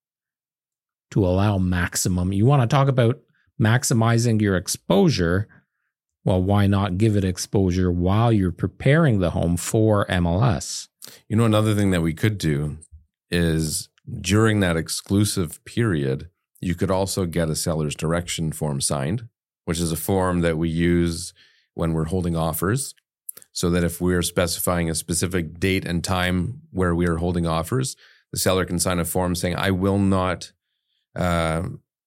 to 1.11 1.25
allow 1.25 1.59
maximum. 1.59 2.33
You 2.33 2.47
want 2.47 2.63
to 2.63 2.75
talk 2.75 2.89
about 2.89 3.21
maximizing 3.61 4.41
your 4.41 4.57
exposure. 4.57 5.49
Well, 6.25 6.43
why 6.43 6.67
not 6.67 6.99
give 6.99 7.17
it 7.17 7.25
exposure 7.25 7.91
while 7.91 8.33
you're 8.33 8.51
preparing 8.51 9.21
the 9.21 9.31
home 9.31 9.57
for 9.57 10.07
MLS? 10.07 10.89
You 11.29 11.37
know, 11.37 11.45
another 11.45 11.75
thing 11.75 11.91
that 11.91 12.03
we 12.03 12.15
could 12.15 12.39
do 12.39 12.79
is 13.31 13.89
during 14.21 14.61
that 14.61 14.77
exclusive 14.77 15.65
period, 15.65 16.29
you 16.65 16.75
could 16.75 16.91
also 16.91 17.27
get 17.27 17.51
a 17.51 17.55
seller's 17.55 17.95
direction 17.95 18.51
form 18.51 18.81
signed, 18.81 19.29
which 19.67 19.79
is 19.79 19.93
a 19.93 19.97
form 19.97 20.41
that 20.41 20.57
we 20.57 20.69
use 20.69 21.35
when 21.75 21.93
we're 21.93 22.05
holding 22.05 22.37
offers. 22.37 22.95
So 23.53 23.71
that 23.71 23.85
if 23.85 24.01
we're 24.01 24.23
specifying 24.23 24.91
a 24.91 24.95
specific 24.95 25.61
date 25.61 25.85
and 25.85 26.03
time 26.03 26.63
where 26.73 26.95
we 26.95 27.07
are 27.07 27.17
holding 27.17 27.47
offers, 27.47 27.97
the 28.33 28.39
seller 28.39 28.65
can 28.65 28.81
sign 28.81 28.99
a 28.99 29.05
form 29.05 29.37
saying, 29.37 29.55
I 29.55 29.71
will 29.71 29.99
not 29.99 30.53
uh, 31.15 31.63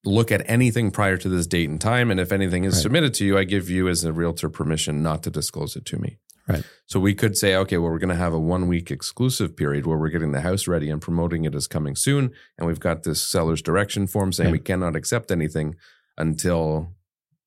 look 0.08 0.32
at 0.32 0.42
anything 0.46 0.90
prior 0.90 1.16
to 1.16 1.28
this 1.28 1.46
date 1.46 1.68
and 1.68 1.80
time. 1.80 2.10
And 2.10 2.18
if 2.18 2.32
anything 2.32 2.64
is 2.64 2.74
Right. 2.74 2.82
submitted 2.82 3.14
to 3.14 3.24
you, 3.26 3.36
I 3.38 3.44
give 3.44 3.68
you 3.70 3.88
as 3.88 4.04
a 4.04 4.12
realtor 4.12 4.48
permission 4.48 5.02
not 5.02 5.22
to 5.24 5.30
disclose 5.30 5.76
it 5.76 5.84
to 5.86 5.98
me. 5.98 6.18
Right. 6.48 6.64
So 6.86 6.98
we 6.98 7.14
could 7.14 7.36
say, 7.36 7.54
okay, 7.56 7.76
well, 7.76 7.90
we're 7.90 7.98
going 7.98 8.08
to 8.08 8.14
have 8.14 8.32
a 8.32 8.40
one 8.40 8.68
week 8.68 8.90
exclusive 8.90 9.54
period 9.54 9.86
where 9.86 9.98
we're 9.98 10.08
getting 10.08 10.32
the 10.32 10.40
house 10.40 10.66
ready 10.66 10.88
and 10.88 11.00
promoting 11.00 11.44
it 11.44 11.54
as 11.54 11.66
coming 11.66 11.94
soon. 11.94 12.32
And 12.56 12.66
we've 12.66 12.80
got 12.80 13.02
this 13.02 13.20
seller's 13.22 13.60
direction 13.60 14.06
form 14.06 14.32
saying 14.32 14.46
Right. 14.46 14.52
we 14.60 14.64
cannot 14.64 14.96
accept 14.96 15.30
anything 15.30 15.76
until, 16.16 16.94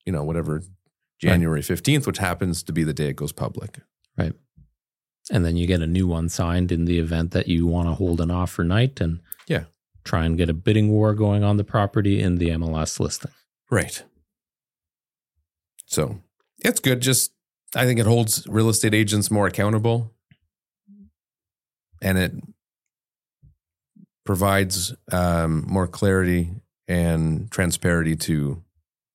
you 0.06 0.12
know, 0.12 0.22
whatever, 0.22 0.62
January 1.20 1.62
15th, 1.62 2.06
which 2.06 2.18
happens 2.18 2.62
to 2.62 2.72
be 2.72 2.84
the 2.84 2.94
day 2.94 3.08
it 3.08 3.16
goes 3.16 3.32
public. 3.32 3.80
Right. 4.16 4.34
And 5.30 5.44
then 5.44 5.56
you 5.56 5.66
get 5.66 5.82
a 5.82 5.86
new 5.86 6.06
one 6.06 6.28
signed 6.28 6.70
in 6.72 6.84
the 6.84 6.98
event 6.98 7.32
that 7.32 7.48
you 7.48 7.66
want 7.66 7.88
to 7.88 7.94
hold 7.94 8.20
an 8.20 8.30
offer 8.30 8.62
night 8.64 9.00
and 9.00 9.20
Yeah. 9.48 9.64
Try 10.04 10.24
and 10.24 10.36
get 10.36 10.50
a 10.50 10.54
bidding 10.54 10.90
war 10.90 11.14
going 11.14 11.44
on 11.44 11.56
the 11.56 11.64
property 11.64 12.20
in 12.20 12.38
the 12.38 12.48
MLS 12.50 12.98
listing. 12.98 13.30
Right. 13.70 14.02
So 15.86 16.20
it's 16.58 16.80
good. 16.80 17.00
Just, 17.00 17.32
I 17.74 17.84
think 17.84 18.00
it 18.00 18.06
holds 18.06 18.46
real 18.48 18.68
estate 18.68 18.94
agents 18.94 19.30
more 19.30 19.46
accountable 19.46 20.12
and 22.00 22.18
it 22.18 22.32
provides 24.24 24.94
um, 25.10 25.64
more 25.66 25.86
clarity 25.86 26.50
and 26.88 27.50
transparency 27.50 28.16
to 28.16 28.62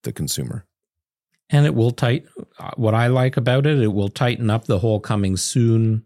the 0.03 0.11
consumer. 0.11 0.65
And 1.49 1.65
it 1.65 1.75
will 1.75 1.91
tight 1.91 2.25
what 2.75 2.93
I 2.93 3.07
like 3.07 3.37
about 3.37 3.65
it, 3.65 3.79
it 3.79 3.93
will 3.93 4.09
tighten 4.09 4.49
up 4.49 4.65
the 4.65 4.79
whole 4.79 4.99
coming 4.99 5.37
soon 5.37 6.05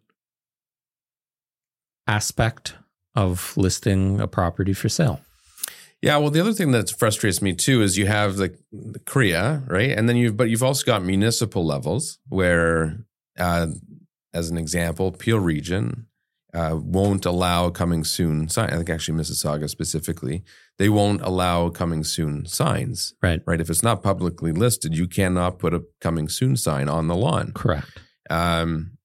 aspect 2.07 2.75
of 3.15 3.53
listing 3.57 4.19
a 4.19 4.27
property 4.27 4.73
for 4.73 4.89
sale. 4.89 5.19
Yeah, 6.01 6.17
well, 6.17 6.31
the 6.31 6.39
other 6.39 6.53
thing 6.53 6.71
that 6.71 6.89
frustrates 6.97 7.41
me 7.43 7.53
too 7.53 7.83
is 7.83 7.95
you 7.97 8.07
have 8.07 8.37
the, 8.37 8.57
the 8.71 8.99
CREA, 8.99 9.61
right? 9.67 9.91
And 9.91 10.09
then 10.09 10.15
you've 10.15 10.35
but 10.35 10.49
you've 10.49 10.63
also 10.63 10.83
got 10.85 11.03
municipal 11.03 11.63
levels 11.63 12.17
where, 12.27 13.05
uh, 13.37 13.67
as 14.33 14.49
an 14.49 14.57
example, 14.57 15.11
Peel 15.11 15.39
Region 15.39 16.07
uh, 16.55 16.75
won't 16.81 17.25
allow 17.25 17.69
coming 17.69 18.03
soon 18.03 18.49
sign. 18.49 18.71
I 18.71 18.77
think 18.77 18.89
actually 18.89 19.17
Mississauga 19.19 19.69
specifically, 19.69 20.43
they 20.79 20.89
won't 20.89 21.21
allow 21.21 21.69
coming 21.69 22.03
soon 22.03 22.45
signs, 22.47 23.13
Right. 23.21 23.41
right? 23.45 23.61
If 23.61 23.69
it's 23.69 23.83
not 23.83 24.01
publicly 24.01 24.51
listed, 24.51 24.97
you 24.97 25.07
cannot 25.07 25.59
put 25.59 25.73
a 25.75 25.83
coming 26.01 26.27
soon 26.29 26.57
sign 26.57 26.89
on 26.89 27.07
the 27.07 27.15
lawn. 27.15 27.51
Correct. 27.53 27.87
Um, 28.29 28.97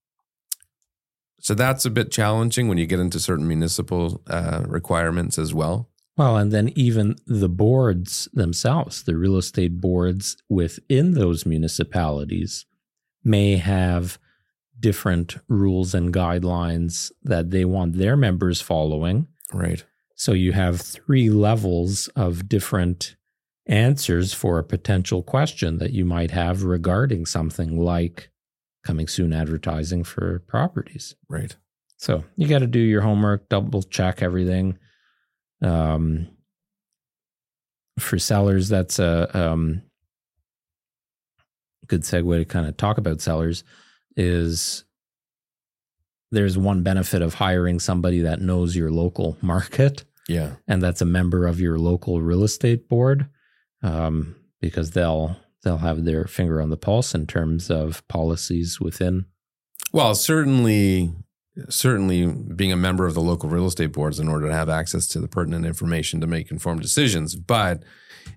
so 1.47 1.55
that's 1.55 1.85
a 1.85 1.91
bit 1.91 2.11
challenging 2.11 2.67
when 2.67 2.77
you 2.77 2.87
get 2.87 2.99
into 2.99 3.21
certain 3.21 3.47
municipal 3.47 4.21
uh, 4.27 4.65
requirements 4.67 5.39
as 5.39 5.55
well. 5.55 5.89
Well, 6.17 6.37
and 6.37 6.53
then 6.53 6.73
even 6.75 7.15
the 7.25 7.49
boards 7.49 8.29
themselves, 8.33 9.05
the 9.05 9.17
real 9.17 9.37
estate 9.37 9.81
boards 9.81 10.39
within 10.49 11.13
those 11.15 11.47
municipalities 11.47 12.67
may 13.23 13.59
have 13.59 14.19
different 14.81 15.37
rules 15.47 15.95
and 15.95 16.13
guidelines 16.13 17.13
that 17.23 17.53
they 17.53 17.65
want 17.65 17.93
their 17.93 18.17
members 18.17 18.61
following. 18.61 19.29
Right. 19.53 19.85
So 20.17 20.33
you 20.33 20.51
have 20.51 20.81
three 20.81 21.31
levels 21.31 22.09
of 22.17 22.49
different 22.49 23.15
answers 23.67 24.33
for 24.33 24.59
a 24.59 24.65
potential 24.65 25.23
question 25.23 25.79
that 25.79 25.93
you 25.93 26.05
might 26.05 26.33
have 26.33 26.65
regarding 26.65 27.25
something 27.25 27.79
like 27.79 28.33
coming 28.87 29.09
soon 29.09 29.33
advertising 29.33 30.05
for 30.05 30.39
properties. 30.47 31.17
Right. 31.29 31.55
So 31.97 32.25
you 32.37 32.47
got 32.47 32.61
to 32.61 32.67
do 32.67 32.79
your 32.79 33.01
homework, 33.01 33.49
double 33.49 33.83
check 33.83 34.23
everything. 34.23 34.79
Um, 35.63 36.29
for 37.99 38.19
sellers, 38.19 38.69
that's 38.69 38.99
a 38.99 39.37
um, 39.37 39.83
good 41.87 42.03
segue 42.03 42.39
to 42.39 42.45
kind 42.45 42.67
of 42.67 42.77
talk 42.77 42.99
about 42.99 43.21
sellers. 43.21 43.65
Is 44.17 44.85
there's 46.33 46.59
one 46.59 46.83
benefit 46.83 47.23
of 47.23 47.35
hiring 47.35 47.81
somebody 47.81 48.21
that 48.23 48.41
knows 48.41 48.77
your 48.77 48.91
local 48.91 49.37
market 49.43 50.05
Yeah. 50.29 50.57
and 50.69 50.83
that's 50.83 51.01
a 51.01 51.07
member 51.07 51.47
of 51.47 51.61
your 51.61 51.79
local 51.79 52.21
real 52.21 52.45
estate 52.45 52.89
board, 52.89 53.27
um, 53.83 54.37
because 54.61 54.91
they'll 54.91 55.37
they'll 55.63 55.79
have 55.79 56.05
their 56.05 56.27
finger 56.27 56.61
on 56.61 56.71
the 56.71 56.77
pulse 56.77 57.15
in 57.15 57.27
terms 57.27 57.71
of 57.71 58.07
policies 58.09 58.81
within. 58.81 59.27
Well, 59.93 60.15
certainly, 60.15 61.13
certainly 61.69 62.27
being 62.27 62.73
a 62.73 62.77
member 62.77 63.07
of 63.07 63.15
the 63.15 63.21
local 63.21 63.49
real 63.49 63.67
estate 63.67 63.93
boards 63.93 64.21
in 64.21 64.29
order 64.29 64.49
to 64.49 64.53
have 64.55 64.69
access 64.69 65.07
to 65.09 65.21
the 65.21 65.29
pertinent 65.29 65.65
information 65.65 66.21
to 66.21 66.27
make 66.27 66.51
informed 66.51 66.83
decisions. 66.83 67.35
But 67.35 67.83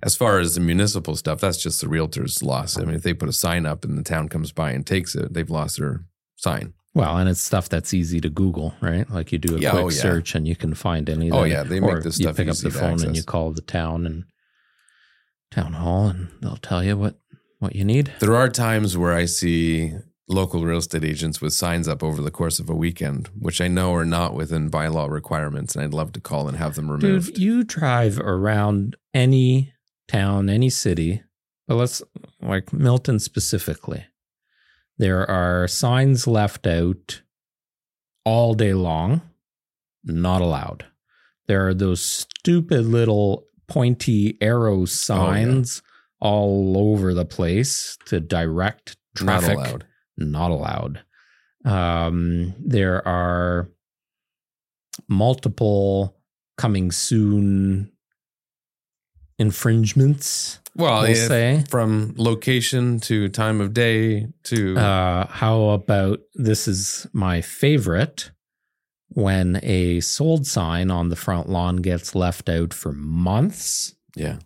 as 0.03 0.15
far 0.15 0.39
as 0.39 0.55
the 0.55 0.61
municipal 0.61 1.15
stuff, 1.15 1.41
that's 1.41 1.61
just 1.61 1.81
the 1.81 1.89
realtor's 1.89 2.41
loss. 2.43 2.77
I 2.77 2.83
mean, 2.83 2.95
if 2.95 3.03
they 3.03 3.13
put 3.13 3.29
a 3.29 3.33
sign 3.33 3.65
up 3.65 3.83
and 3.83 3.97
the 3.97 4.03
town 4.03 4.29
comes 4.29 4.51
by 4.51 4.71
and 4.71 4.85
takes 4.85 5.15
it, 5.15 5.33
they've 5.33 5.49
lost 5.49 5.77
their 5.79 6.05
sign. 6.35 6.73
Well, 6.93 7.17
and 7.17 7.29
it's 7.29 7.41
stuff 7.41 7.69
that's 7.69 7.93
easy 7.93 8.19
to 8.21 8.29
Google, 8.29 8.73
right? 8.81 9.09
Like 9.09 9.31
you 9.31 9.38
do 9.38 9.55
a 9.55 9.59
Yeah, 9.59 9.69
oh, 9.69 9.71
quick 9.73 9.85
oh, 9.85 9.89
yeah. 9.89 10.01
search 10.01 10.35
and 10.35 10.47
you 10.47 10.55
can 10.55 10.73
find 10.73 11.09
any. 11.09 11.31
Oh, 11.31 11.43
yeah, 11.43 11.63
they 11.63 11.79
make 11.79 12.01
this 12.03 12.19
you 12.19 12.23
stuff 12.23 12.38
pick 12.38 12.47
up 12.47 12.57
the 12.57 12.71
phone 12.71 13.03
and 13.03 13.15
you 13.15 13.23
call 13.23 13.51
the 13.51 13.61
town 13.61 14.05
and 14.05 14.23
town 15.51 15.73
hall, 15.73 16.07
and 16.07 16.29
they'll 16.41 16.57
tell 16.57 16.83
you 16.83 16.97
what 16.97 17.19
what 17.59 17.75
you 17.75 17.83
need. 17.83 18.13
There 18.19 18.35
are 18.35 18.49
times 18.49 18.97
where 18.97 19.13
I 19.13 19.25
see 19.25 19.93
local 20.29 20.63
real 20.63 20.77
estate 20.77 21.03
agents 21.03 21.41
with 21.41 21.53
signs 21.53 21.87
up 21.87 22.03
over 22.03 22.21
the 22.21 22.31
course 22.31 22.59
of 22.59 22.69
a 22.69 22.75
weekend, 22.75 23.29
which 23.37 23.59
I 23.59 23.67
know 23.67 23.93
are 23.95 24.05
not 24.05 24.33
within 24.35 24.69
bylaw 24.69 25.09
requirements, 25.09 25.75
and 25.75 25.83
I'd 25.83 25.93
love 25.93 26.13
to 26.13 26.21
call 26.21 26.47
and 26.47 26.57
have 26.57 26.75
them 26.75 26.89
removed. 26.89 27.33
Dude, 27.33 27.37
you 27.39 27.63
drive 27.63 28.19
around 28.19 28.95
any 29.13 29.73
town, 30.07 30.49
any 30.49 30.69
city, 30.69 31.23
but 31.67 31.75
let's 31.75 32.01
like 32.41 32.71
Milton 32.71 33.19
specifically. 33.19 34.05
There 34.97 35.29
are 35.29 35.67
signs 35.67 36.27
left 36.27 36.67
out 36.67 37.21
all 38.23 38.53
day 38.53 38.73
long, 38.73 39.21
not 40.03 40.41
allowed. 40.41 40.85
There 41.47 41.67
are 41.67 41.73
those 41.73 42.01
stupid 42.01 42.85
little 42.85 43.45
pointy 43.69 44.38
arrow 44.41 44.85
signs 44.85 45.81
all 46.19 46.77
over 46.77 47.13
the 47.13 47.25
place 47.25 47.97
to 48.05 48.19
direct 48.19 48.97
not 49.21 49.41
traffic 49.41 49.57
allowed. 49.57 49.85
not 50.17 50.51
allowed. 50.51 51.01
Um, 51.65 52.53
there 52.59 53.05
are 53.07 53.69
multiple 55.07 56.17
coming 56.57 56.91
soon 56.91 57.91
infringements. 59.38 60.59
Well, 60.75 61.01
we'll 61.03 61.15
say. 61.15 61.63
from 61.69 62.13
location 62.17 62.99
to 63.01 63.29
time 63.29 63.61
of 63.61 63.73
day 63.73 64.27
to 64.43 64.77
Uh, 64.77 65.27
how 65.27 65.69
about 65.69 66.19
this 66.35 66.67
is 66.67 67.07
my 67.13 67.41
favorite 67.41 68.31
when 69.09 69.59
a 69.63 69.99
sold 70.01 70.45
sign 70.47 70.91
on 70.91 71.09
the 71.09 71.15
front 71.15 71.49
lawn 71.49 71.77
gets 71.77 72.15
left 72.15 72.49
out 72.49 72.73
for 72.73 72.91
months. 72.91 73.95
yeah. 74.15 74.37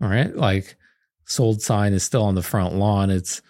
All 0.00 0.08
right. 0.08 0.34
Like 0.36 0.76
sold 1.24 1.60
sign 1.62 1.92
is 1.92 2.02
still 2.04 2.22
on 2.24 2.34
the 2.36 2.42
front 2.42 2.74
lawn. 2.76 3.10
It's 3.10 3.42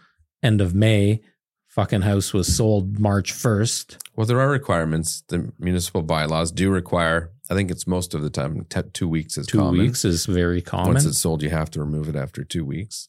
end 0.43 0.61
of 0.61 0.75
May. 0.75 1.21
Fucking 1.69 2.01
house 2.01 2.33
was 2.33 2.55
sold 2.57 2.99
March 2.99 3.33
1st. 3.33 3.99
Well, 4.17 4.27
there 4.27 4.41
are 4.41 4.49
requirements. 4.51 5.23
The 5.29 5.53
municipal 5.59 6.03
bylaws 6.03 6.51
do 6.51 6.71
require. 6.71 7.31
I 7.51 7.55
think 7.55 7.71
it's 7.71 7.87
most 7.87 8.15
of 8.15 8.23
the 8.23 8.31
time. 8.31 8.67
Two 8.93 9.09
weeks 9.09 9.37
is 9.39 9.47
Two 9.47 9.59
common. 9.59 9.79
weeks 9.81 10.05
is 10.05 10.27
very 10.27 10.61
common. 10.63 10.95
Once 10.95 11.05
it's 11.05 11.21
sold, 11.21 11.43
you 11.43 11.51
have 11.51 11.71
to 11.73 11.81
remove 11.81 12.09
it 12.09 12.17
after 12.17 12.43
two 12.43 12.65
weeks. 12.65 13.09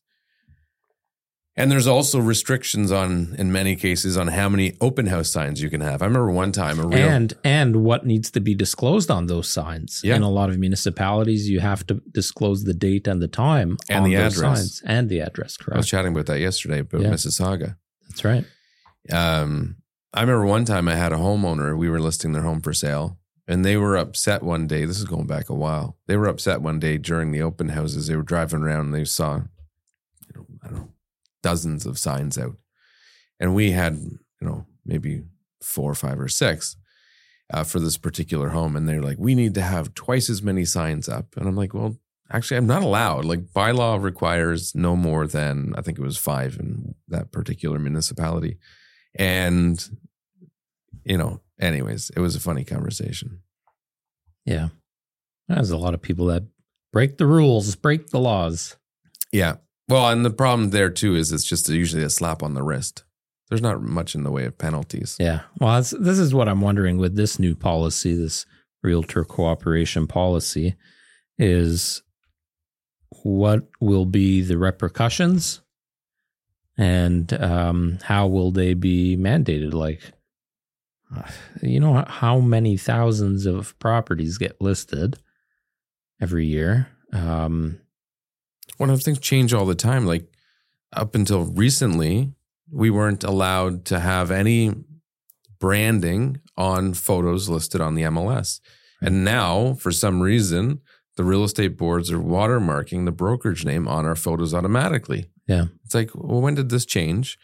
And 1.59 1.69
there's 1.69 1.87
also 1.87 2.19
restrictions 2.19 2.89
on, 2.91 3.35
in 3.37 3.51
many 3.51 3.75
cases, 3.75 4.17
on 4.17 4.27
how 4.29 4.47
many 4.47 4.77
open 4.79 5.07
house 5.07 5.29
signs 5.29 5.61
you 5.61 5.69
can 5.69 5.81
have. 5.81 6.01
I 6.01 6.05
remember 6.05 6.31
one 6.31 6.51
time 6.53 6.79
a 6.79 6.87
real 6.87 6.97
and 6.97 7.33
and 7.43 7.83
what 7.83 8.05
needs 8.05 8.31
to 8.31 8.39
be 8.39 8.55
disclosed 8.55 9.11
on 9.11 9.27
those 9.27 9.49
signs. 9.49 10.01
Yeah. 10.03 10.15
In 10.15 10.21
a 10.23 10.29
lot 10.29 10.49
of 10.49 10.57
municipalities, 10.57 11.49
you 11.49 11.59
have 11.59 11.85
to 11.87 11.95
disclose 12.11 12.63
the 12.63 12.73
date 12.73 13.07
and 13.07 13.21
the 13.21 13.27
time 13.27 13.77
And 13.89 14.03
on 14.05 14.09
the 14.09 14.15
those 14.15 14.37
address. 14.37 14.57
signs 14.57 14.81
and 14.85 15.09
the 15.09 15.19
address. 15.19 15.57
I 15.71 15.75
was 15.77 15.89
chatting 15.89 16.13
about 16.13 16.27
that 16.27 16.39
yesterday 16.39 16.79
about 16.79 17.01
Yeah. 17.01 17.09
Mississauga. 17.09 17.75
That's 18.07 18.23
right. 18.23 18.45
Um, 19.11 19.75
I 20.13 20.21
remember 20.21 20.45
one 20.45 20.63
time 20.65 20.87
I 20.87 20.95
had 20.95 21.11
a 21.13 21.17
homeowner. 21.17 21.77
We 21.77 21.89
were 21.89 21.99
listing 21.99 22.31
their 22.31 22.41
home 22.43 22.61
for 22.61 22.73
sale, 22.73 23.17
and 23.47 23.65
they 23.65 23.75
were 23.77 23.97
upset 23.97 24.43
one 24.43 24.65
day. 24.65 24.85
This 24.85 24.97
is 24.97 25.05
going 25.05 25.27
back 25.27 25.49
a 25.49 25.53
while. 25.55 25.97
They 26.07 26.15
were 26.17 26.27
upset 26.27 26.61
one 26.61 26.79
day 26.79 26.97
during 26.97 27.31
the 27.31 27.41
open 27.41 27.69
houses. 27.69 28.07
They 28.07 28.15
were 28.15 28.23
driving 28.23 28.61
around 28.61 28.85
and 28.87 28.93
they 28.93 29.05
saw, 29.05 29.35
you 29.37 30.33
know, 30.35 30.45
I 30.63 30.67
don't 30.67 30.75
know, 30.77 30.89
dozens 31.41 31.86
of 31.86 32.00
signs 32.00 32.38
out, 32.38 32.58
and 33.39 33.55
we 33.55 33.72
had, 33.72 33.96
you 33.96 34.48
know, 34.48 34.65
maybe 34.86 35.24
four 35.62 35.91
or 35.91 35.96
five 35.96 36.19
or 36.19 36.27
six 36.27 36.75
uh, 37.53 37.63
for 37.63 37.79
this 37.79 37.98
particular 37.98 38.50
home, 38.50 38.75
and 38.75 38.88
they're 38.88 39.01
like, 39.01 39.17
we 39.19 39.36
need 39.36 39.53
to 39.55 39.62
have 39.62 39.93
twice 39.93 40.29
as 40.29 40.41
many 40.41 40.65
signs 40.65 41.10
up, 41.10 41.36
and 41.36 41.48
I'm 41.48 41.55
like, 41.55 41.74
well. 41.74 41.98
Actually, 42.31 42.58
I'm 42.58 42.67
not 42.67 42.84
allowed. 42.84 43.25
Like 43.25 43.39
bylaw 43.55 44.00
requires 44.00 44.75
no 44.75 44.96
more 44.96 45.25
than 45.25 45.74
I 45.75 45.81
think 45.81 45.98
it 45.98 46.03
was 46.03 46.15
five 46.15 46.58
in 46.60 46.93
that 47.08 47.32
particular 47.32 47.80
municipality. 47.80 48.60
And, 49.15 49.84
you 51.04 51.17
know, 51.17 51.41
anyways, 51.60 52.12
it 52.15 52.19
was 52.19 52.36
a 52.36 52.39
funny 52.39 52.63
conversation. 52.63 53.39
Yeah. 54.45 54.67
There's 55.47 55.71
a 55.71 55.78
lot 55.78 55.95
of 55.95 56.04
people 56.04 56.28
that 56.28 56.43
break 56.93 57.17
the 57.17 57.25
rules, 57.25 57.75
break 57.75 58.10
the 58.10 58.19
laws. 58.19 58.78
Yeah. 59.32 59.56
Well, 59.89 60.10
and 60.10 60.23
the 60.23 60.30
problem 60.30 60.69
there 60.69 60.89
too 60.89 61.15
is 61.15 61.32
it's 61.32 61.43
just 61.43 61.67
usually 61.67 62.04
a 62.04 62.10
slap 62.10 62.43
on 62.43 62.54
the 62.54 62.63
wrist. 62.63 63.04
There's 63.49 63.62
not 63.62 63.82
much 63.82 64.13
in 64.13 64.23
the 64.23 64.32
way 64.32 64.45
of 64.45 64.58
penalties. 64.58 65.17
Yeah. 65.19 65.41
Well, 65.60 65.82
this 65.82 66.19
is 66.19 66.34
what 66.34 66.47
I'm 66.47 66.62
wondering 66.62 66.97
with 66.97 67.15
this 67.15 67.39
new 67.39 67.56
policy, 67.56 68.13
this 68.13 68.45
realtor 68.84 69.25
cooperation 69.25 70.06
policy, 70.06 70.75
is 71.39 72.04
what 73.23 73.67
will 73.80 74.06
be 74.06 74.41
the 74.41 74.58
repercussions 74.58 75.62
and 76.78 77.34
um, 77.34 77.97
how 78.04 78.28
will 78.28 78.52
they 78.52 78.73
be 78.73 79.17
mandated? 79.17 79.73
Like, 79.73 80.02
uh, 81.15 81.23
you 81.62 81.80
know, 81.80 82.06
how 82.08 82.39
many 82.39 82.78
thousands 82.78 83.45
of 83.45 83.78
properties 83.80 84.38
get 84.38 84.62
listed 84.62 85.17
every 86.21 86.45
year? 86.45 86.88
Um, 87.12 87.82
One 88.79 88.89
of 88.89 89.03
things 89.03 89.19
change 89.19 89.53
all 89.53 89.65
the 89.65 89.75
time. 89.75 90.05
Like 90.05 90.31
up 90.93 91.13
until 91.13 91.43
recently, 91.43 92.33
we 92.71 92.89
weren't 92.89 93.23
allowed 93.23 93.85
to 93.85 93.99
have 93.99 94.31
any 94.31 94.73
branding 95.59 96.39
on 96.57 96.93
photos 96.93 97.49
listed 97.49 97.81
on 97.81 97.95
the 97.95 98.03
MLS. 98.03 98.59
And 99.01 99.23
now, 99.23 99.73
for 99.73 99.91
some 99.91 100.21
reason, 100.21 100.81
the 101.17 101.23
real 101.23 101.43
estate 101.43 101.77
boards 101.77 102.11
are 102.11 102.19
watermarking 102.19 103.05
the 103.05 103.11
brokerage 103.11 103.65
name 103.65 103.87
on 103.87 104.05
our 104.05 104.15
photos 104.15 104.53
automatically. 104.53 105.29
Yeah. 105.47 105.65
It's 105.83 105.93
like, 105.93 106.11
well, 106.15 106.41
when 106.41 106.55
did 106.55 106.69
this 106.69 106.85
change? 106.85 107.37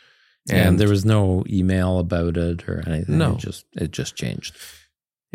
and, 0.50 0.80
there 0.80 0.90
was 0.90 1.06
no 1.06 1.44
email 1.50 2.00
about 2.00 2.38
it 2.38 2.70
or 2.70 2.84
anything. 2.88 3.18
No. 3.18 3.34
It 3.34 3.40
just 3.40 3.66
it 3.74 3.92
just 3.92 4.16
changed. 4.16 4.56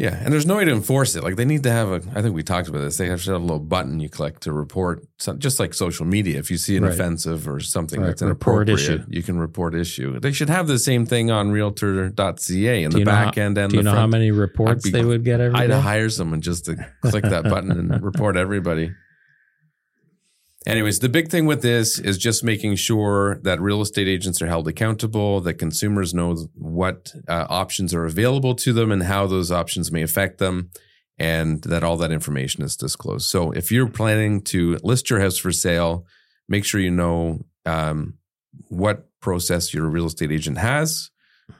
Yeah, 0.01 0.19
and 0.25 0.33
there's 0.33 0.47
no 0.47 0.57
way 0.57 0.65
to 0.65 0.71
enforce 0.73 1.15
it. 1.15 1.23
Like 1.23 1.37
they 1.37 1.45
need 1.45 1.63
to 1.65 1.71
have 1.71 1.91
a. 1.91 1.97
I 2.15 2.23
think 2.23 2.35
we 2.35 2.43
talked 2.43 2.69
about 2.69 2.79
this. 2.81 2.97
They 2.97 3.09
have 3.09 3.23
to 3.25 3.33
have 3.33 3.41
a 3.43 3.45
little 3.45 3.59
button 3.59 4.01
you 4.01 4.09
click 4.09 4.41
to 4.41 4.53
report, 4.53 5.05
some, 5.19 5.39
just 5.39 5.61
like 5.61 5.75
social 5.75 6.07
media. 6.07 6.39
If 6.39 6.51
you 6.51 6.57
see 6.57 6.77
an 6.79 6.85
Right. 6.85 6.95
offensive 6.95 7.47
or 7.47 7.61
something 7.61 8.01
Right, 8.01 8.07
that's 8.07 8.23
inappropriate, 8.23 8.79
issue. 8.81 9.05
you 9.11 9.23
can 9.23 9.39
report 9.39 9.75
issue. 9.75 10.19
They 10.19 10.33
should 10.33 10.49
have 10.49 10.69
the 10.69 10.79
same 10.79 11.05
thing 11.05 11.31
on 11.31 11.51
Realtor.ca 11.51 12.83
in 12.83 12.91
Do 12.91 12.99
the 13.01 13.05
back 13.05 13.35
how- 13.37 13.43
end 13.43 13.59
and 13.59 13.71
Do 13.71 13.77
you 13.77 13.83
know 13.83 13.93
how 13.93 14.07
many 14.07 14.31
reports 14.31 14.85
be- 14.85 14.91
they 14.91 15.05
would 15.05 15.23
get 15.25 15.41
every 15.41 15.59
I'd 15.59 15.67
day? 15.69 15.81
hire 15.81 16.09
someone 16.09 16.41
just 16.41 16.65
to 16.65 16.77
click 17.03 17.25
that 17.25 17.45
button 17.45 17.71
and 17.71 18.03
report 18.11 18.37
everybody. 18.37 18.93
Anyways, 20.67 20.99
the 20.99 21.09
big 21.09 21.31
thing 21.31 21.47
with 21.47 21.63
this 21.63 21.99
is 21.99 22.19
just 22.19 22.45
making 22.45 22.77
sure 22.77 23.41
that 23.45 23.61
real 23.63 23.81
estate 23.81 24.09
agents 24.09 24.43
are 24.43 24.47
held 24.47 24.69
accountable, 24.69 25.41
that 25.41 25.55
consumers 25.55 26.13
know 26.13 26.37
what 26.55 27.15
uh, 27.29 27.47
options 27.49 27.95
are 27.95 28.05
available 28.05 28.55
to 28.57 28.75
them 28.75 28.93
and 28.93 29.05
how 29.05 29.27
those 29.27 29.51
options 29.51 29.91
may 29.91 30.03
affect 30.03 30.37
them, 30.37 30.71
and 31.19 31.63
that 31.63 31.83
all 31.83 31.97
that 31.97 32.13
information 32.13 32.63
is 32.63 32.77
disclosed. 32.77 33.27
So 33.27 33.53
if 33.53 33.73
you're 33.73 33.89
planning 33.89 34.43
to 34.43 34.79
list 34.83 35.09
your 35.09 35.21
house 35.21 35.39
for 35.39 35.51
sale, 35.51 36.05
make 36.47 36.67
sure 36.67 36.81
you 36.81 36.91
know 36.91 37.47
um, 37.65 38.19
what 38.69 39.09
process 39.21 39.73
your 39.73 39.89
real 39.89 40.07
estate 40.07 40.31
agent 40.31 40.59
has, 40.59 41.11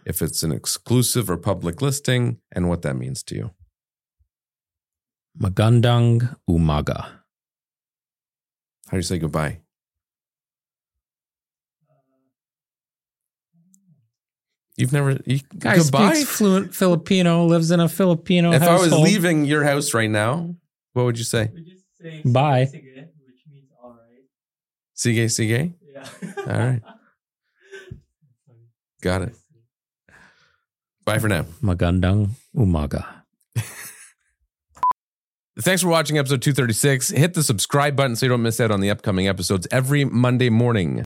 if 0.05 0.21
it's 0.21 0.43
an 0.43 0.53
exclusive 0.53 1.31
or 1.31 1.39
public 1.39 1.81
listing, 1.81 2.39
and 2.53 2.69
what 2.69 2.83
that 2.83 2.97
means 2.97 3.23
to 3.25 3.35
you. 3.35 3.51
Magandang 5.41 6.37
Umaga. 6.49 7.20
How 8.91 8.97
do 8.97 8.99
you 8.99 9.03
say 9.03 9.19
goodbye? 9.19 9.61
You've 14.77 14.93
never 14.93 15.21
you, 15.27 15.39
Guy 15.57 15.77
goodbye. 15.77 16.15
speaks 16.15 16.37
fluent 16.39 16.75
Filipino, 16.75 17.45
lives 17.47 17.71
in 17.71 17.79
a 17.79 17.89
Filipino 17.89 18.51
If 18.53 18.63
I 18.63 18.75
was 18.79 18.93
leaving 18.93 19.45
your 19.45 19.63
house 19.63 19.95
right 19.95 20.11
now, 20.11 20.57
what 20.95 21.05
would 21.05 21.19
you 21.19 21.25
say? 21.25 21.51
We 21.55 21.63
just 21.63 21.85
say 22.01 22.23
Bye. 22.25 22.67
sige, 22.67 23.07
which 23.27 23.45
means 23.49 23.71
all 23.81 23.95
right. 23.95 24.27
Sige, 24.97 25.31
sige. 25.31 25.75
Yeah. 25.87 26.43
All 26.49 26.59
right. 26.59 26.83
Got 29.03 29.23
it. 29.23 29.35
Bye 31.05 31.21
for 31.21 31.29
now. 31.29 31.45
Magandang 31.63 32.31
Umaga. 32.57 33.05
Thanks 35.63 35.83
for 35.83 35.89
watching 35.89 36.17
episode 36.17 36.41
236. 36.41 37.11
Hit 37.11 37.35
the 37.35 37.43
subscribe 37.43 37.95
button 37.95 38.17
so 38.17 38.25
you 38.25 38.31
don't 38.31 38.41
miss 38.41 38.61
out 38.61 38.71
on 38.71 38.81
the 38.81 38.89
upcoming 38.89 39.29
episodes 39.29 39.67
every 39.71 40.07
Monday 40.07 40.49
morning. 40.49 41.05